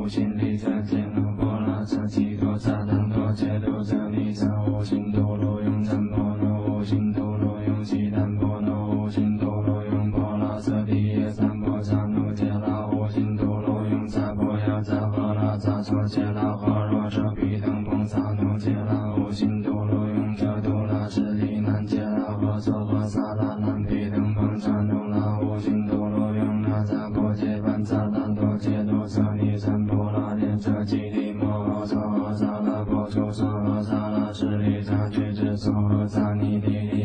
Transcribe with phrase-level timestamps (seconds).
[0.00, 27.29] 无心力则见罗波罗则吉多萨当多揭多则利则无心陀罗用赞波罗无心多罗用悉檀波罗无心多罗用波罗则地耶三波萨努揭拉无心多罗用萨婆诃萨诃拉萨错揭拉诃罗舍毗等波萨努揭拉无心多罗用遮多拉是利难揭拉诃娑诃萨拉难毗等波萨努拉无心多罗用那萨婆
[30.62, 37.00] ที่摩罗萨ม萨ห波处萨ง萨สซ利萨俱胝ปอชูสั่งอสซาแล่ชอรีทาเทชิสสุรัชชาลีทีที